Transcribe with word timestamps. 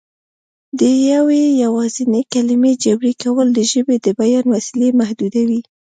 د 0.79 0.81
یوې 1.11 1.43
یوازینۍ 1.63 2.23
کلمې 2.33 2.71
جبري 2.83 3.13
کول 3.21 3.47
د 3.53 3.59
ژبې 3.71 3.95
د 4.01 4.07
بیان 4.19 4.45
وسیلې 4.55 4.89
محدودوي 4.99 5.61